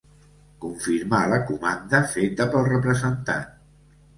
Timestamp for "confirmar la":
0.63-1.39